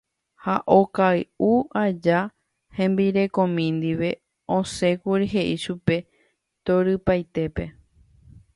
Ha 0.43 0.53
okay'u 0.75 1.49
aja 1.81 2.21
hembirekomi 2.79 3.65
ndive, 3.77 4.11
osẽkuri 4.57 5.31
he'i 5.35 5.55
chupe 5.65 5.97
torypaitépe. 6.65 7.71